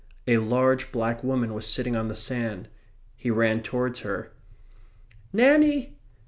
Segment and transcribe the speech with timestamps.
[0.25, 2.69] A large black woman was sitting on the sand.
[3.15, 4.31] He ran towards her.
[5.31, 5.95] "Nanny!